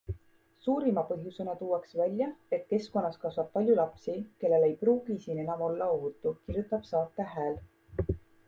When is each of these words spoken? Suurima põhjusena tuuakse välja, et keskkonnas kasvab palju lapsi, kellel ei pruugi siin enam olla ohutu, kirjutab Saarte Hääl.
Suurima 0.67 1.01
põhjusena 1.09 1.53
tuuakse 1.59 1.99
välja, 1.99 2.29
et 2.57 2.65
keskkonnas 2.73 3.21
kasvab 3.25 3.51
palju 3.59 3.75
lapsi, 3.81 4.15
kellel 4.45 4.67
ei 4.71 4.75
pruugi 4.83 5.19
siin 5.27 5.43
enam 5.45 5.63
olla 5.69 5.91
ohutu, 5.99 6.37
kirjutab 6.49 6.89
Saarte 6.95 7.29
Hääl. 7.37 7.63